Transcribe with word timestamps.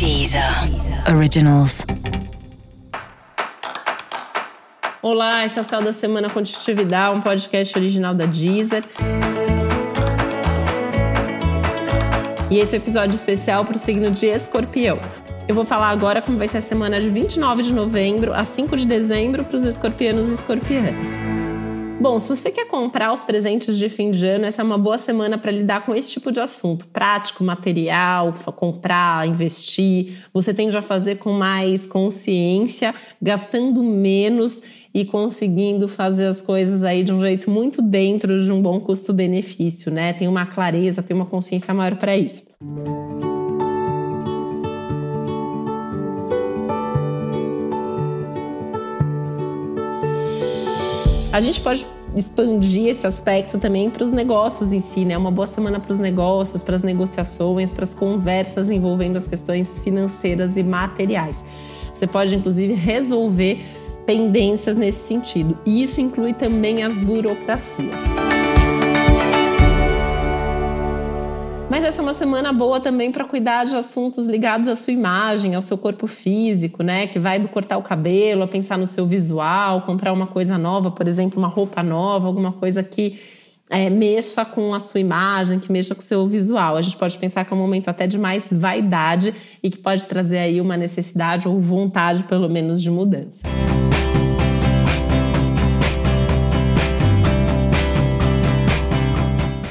Deezer 0.00 0.42
Originals. 1.14 1.84
Olá, 5.02 5.44
esse 5.44 5.58
é 5.58 5.60
o 5.60 5.64
Céu 5.64 5.82
da 5.82 5.92
Semana 5.92 6.30
Contitividade, 6.30 7.14
um 7.14 7.20
podcast 7.20 7.78
original 7.78 8.14
da 8.14 8.24
Deezer. 8.24 8.82
E 12.50 12.58
esse 12.58 12.74
é 12.74 12.78
um 12.78 12.82
episódio 12.82 13.14
especial 13.14 13.62
para 13.66 13.76
o 13.76 13.78
signo 13.78 14.10
de 14.10 14.24
Escorpião. 14.24 14.98
Eu 15.46 15.54
vou 15.54 15.66
falar 15.66 15.90
agora 15.90 16.22
como 16.22 16.38
vai 16.38 16.48
ser 16.48 16.56
a 16.56 16.62
semana 16.62 16.98
de 16.98 17.10
29 17.10 17.62
de 17.62 17.74
novembro 17.74 18.32
a 18.32 18.42
5 18.42 18.78
de 18.78 18.86
dezembro 18.86 19.44
para 19.44 19.58
os 19.58 19.64
escorpianos 19.64 20.30
e 20.30 20.32
escorpianas. 20.32 21.12
Bom, 22.00 22.18
se 22.18 22.30
você 22.30 22.50
quer 22.50 22.66
comprar 22.66 23.12
os 23.12 23.22
presentes 23.22 23.76
de 23.76 23.90
fim 23.90 24.10
de 24.10 24.26
ano, 24.26 24.46
essa 24.46 24.62
é 24.62 24.64
uma 24.64 24.78
boa 24.78 24.96
semana 24.96 25.36
para 25.36 25.50
lidar 25.50 25.84
com 25.84 25.94
esse 25.94 26.10
tipo 26.12 26.32
de 26.32 26.40
assunto. 26.40 26.86
Prático, 26.86 27.44
material, 27.44 28.32
comprar, 28.56 29.28
investir. 29.28 30.16
Você 30.32 30.54
tende 30.54 30.74
a 30.78 30.80
fazer 30.80 31.18
com 31.18 31.34
mais 31.34 31.86
consciência, 31.86 32.94
gastando 33.20 33.82
menos 33.82 34.62
e 34.94 35.04
conseguindo 35.04 35.86
fazer 35.86 36.24
as 36.24 36.40
coisas 36.40 36.82
aí 36.82 37.02
de 37.02 37.12
um 37.12 37.20
jeito 37.20 37.50
muito 37.50 37.82
dentro 37.82 38.42
de 38.42 38.50
um 38.50 38.62
bom 38.62 38.80
custo-benefício, 38.80 39.92
né? 39.92 40.14
Tem 40.14 40.26
uma 40.26 40.46
clareza, 40.46 41.02
tem 41.02 41.14
uma 41.14 41.26
consciência 41.26 41.74
maior 41.74 41.96
para 41.96 42.16
isso. 42.16 42.44
A 51.32 51.40
gente 51.40 51.60
pode 51.60 51.86
expandir 52.16 52.88
esse 52.88 53.06
aspecto 53.06 53.56
também 53.56 53.88
para 53.88 54.02
os 54.02 54.10
negócios 54.10 54.72
em 54.72 54.80
si, 54.80 55.04
né? 55.04 55.16
Uma 55.16 55.30
boa 55.30 55.46
semana 55.46 55.78
para 55.78 55.92
os 55.92 56.00
negócios, 56.00 56.60
para 56.60 56.74
as 56.74 56.82
negociações, 56.82 57.72
para 57.72 57.84
as 57.84 57.94
conversas 57.94 58.68
envolvendo 58.68 59.16
as 59.16 59.28
questões 59.28 59.78
financeiras 59.78 60.56
e 60.56 60.64
materiais. 60.64 61.44
Você 61.94 62.06
pode, 62.06 62.34
inclusive, 62.34 62.74
resolver 62.74 63.64
pendências 64.04 64.76
nesse 64.76 65.06
sentido. 65.06 65.56
E 65.64 65.82
isso 65.82 66.00
inclui 66.00 66.34
também 66.34 66.82
as 66.82 66.98
burocracias. 66.98 68.39
Mas 71.70 71.84
essa 71.84 72.00
é 72.00 72.02
uma 72.02 72.12
semana 72.12 72.52
boa 72.52 72.80
também 72.80 73.12
para 73.12 73.24
cuidar 73.24 73.62
de 73.64 73.76
assuntos 73.76 74.26
ligados 74.26 74.66
à 74.66 74.74
sua 74.74 74.92
imagem, 74.92 75.54
ao 75.54 75.62
seu 75.62 75.78
corpo 75.78 76.08
físico, 76.08 76.82
né? 76.82 77.06
Que 77.06 77.16
vai 77.16 77.38
do 77.38 77.46
cortar 77.46 77.78
o 77.78 77.82
cabelo, 77.82 78.42
a 78.42 78.48
pensar 78.48 78.76
no 78.76 78.88
seu 78.88 79.06
visual, 79.06 79.82
comprar 79.82 80.12
uma 80.12 80.26
coisa 80.26 80.58
nova, 80.58 80.90
por 80.90 81.06
exemplo, 81.06 81.38
uma 81.38 81.46
roupa 81.46 81.80
nova, 81.80 82.26
alguma 82.26 82.50
coisa 82.50 82.82
que 82.82 83.20
é, 83.70 83.88
mexa 83.88 84.44
com 84.44 84.74
a 84.74 84.80
sua 84.80 84.98
imagem, 84.98 85.60
que 85.60 85.70
mexa 85.70 85.94
com 85.94 86.00
o 86.00 86.04
seu 86.04 86.26
visual. 86.26 86.76
A 86.76 86.82
gente 86.82 86.96
pode 86.96 87.16
pensar 87.16 87.44
que 87.44 87.52
é 87.52 87.56
um 87.56 87.60
momento 87.60 87.88
até 87.88 88.04
de 88.04 88.18
mais 88.18 88.42
vaidade 88.50 89.32
e 89.62 89.70
que 89.70 89.78
pode 89.78 90.06
trazer 90.06 90.38
aí 90.38 90.60
uma 90.60 90.76
necessidade 90.76 91.46
ou 91.46 91.60
vontade, 91.60 92.24
pelo 92.24 92.48
menos, 92.48 92.82
de 92.82 92.90
mudança. 92.90 93.46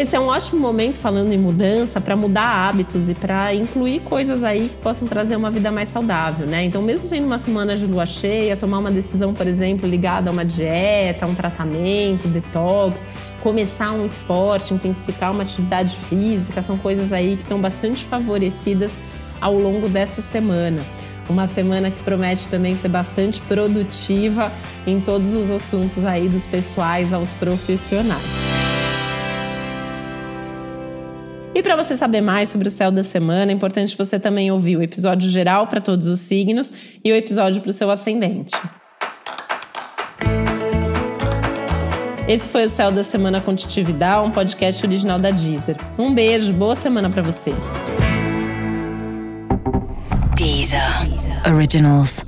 Esse 0.00 0.16
é 0.16 0.18
um 0.18 0.28
ótimo 0.28 0.58
momento, 0.58 0.96
falando 0.96 1.30
em 1.30 1.36
mudança, 1.36 2.00
para 2.00 2.16
mudar 2.16 2.46
hábitos 2.46 3.10
e 3.10 3.14
para 3.14 3.54
incluir 3.54 4.00
coisas 4.00 4.42
aí 4.42 4.70
que 4.70 4.76
possam 4.76 5.06
trazer 5.06 5.36
uma 5.36 5.50
vida 5.50 5.70
mais 5.70 5.90
saudável, 5.90 6.46
né? 6.46 6.64
Então, 6.64 6.80
mesmo 6.80 7.06
sendo 7.06 7.26
uma 7.26 7.38
semana 7.38 7.76
de 7.76 7.84
lua 7.84 8.06
cheia, 8.06 8.56
tomar 8.56 8.78
uma 8.78 8.90
decisão, 8.90 9.34
por 9.34 9.46
exemplo, 9.46 9.86
ligada 9.86 10.30
a 10.30 10.32
uma 10.32 10.42
dieta, 10.42 11.26
um 11.26 11.34
tratamento, 11.34 12.28
detox, 12.28 13.04
começar 13.42 13.92
um 13.92 14.06
esporte, 14.06 14.72
intensificar 14.72 15.32
uma 15.32 15.42
atividade 15.42 15.94
física, 15.94 16.62
são 16.62 16.78
coisas 16.78 17.12
aí 17.12 17.36
que 17.36 17.42
estão 17.42 17.60
bastante 17.60 18.02
favorecidas 18.06 18.90
ao 19.38 19.52
longo 19.52 19.86
dessa 19.86 20.22
semana. 20.22 20.80
Uma 21.28 21.46
semana 21.46 21.90
que 21.90 22.02
promete 22.02 22.48
também 22.48 22.74
ser 22.74 22.88
bastante 22.88 23.38
produtiva 23.42 24.50
em 24.86 24.98
todos 24.98 25.34
os 25.34 25.50
assuntos 25.50 26.06
aí 26.06 26.26
dos 26.26 26.46
pessoais 26.46 27.12
aos 27.12 27.34
profissionais. 27.34 28.39
E 31.60 31.62
para 31.62 31.76
você 31.76 31.94
saber 31.94 32.22
mais 32.22 32.48
sobre 32.48 32.68
o 32.68 32.70
céu 32.70 32.90
da 32.90 33.04
semana, 33.04 33.52
é 33.52 33.54
importante 33.54 33.94
você 33.94 34.18
também 34.18 34.50
ouvir 34.50 34.78
o 34.78 34.82
episódio 34.82 35.28
geral 35.28 35.66
para 35.66 35.78
todos 35.78 36.06
os 36.06 36.20
signos 36.20 36.72
e 37.04 37.12
o 37.12 37.14
episódio 37.14 37.60
para 37.60 37.68
o 37.68 37.72
seu 37.74 37.90
ascendente. 37.90 38.56
Esse 42.26 42.48
foi 42.48 42.64
o 42.64 42.68
Céu 42.70 42.90
da 42.90 43.04
Semana 43.04 43.42
com 43.42 43.54
Titividade, 43.54 44.26
um 44.26 44.30
podcast 44.30 44.86
original 44.86 45.18
da 45.18 45.30
Deezer. 45.30 45.76
Um 45.98 46.14
beijo, 46.14 46.50
boa 46.54 46.74
semana 46.74 47.10
para 47.10 47.20
você. 47.20 47.52
Deezer. 50.34 50.80
Originals. 51.46 52.24